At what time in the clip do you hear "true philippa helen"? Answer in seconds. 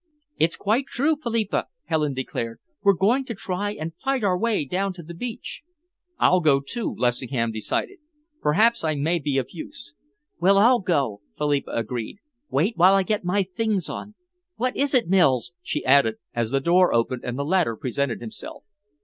0.87-2.15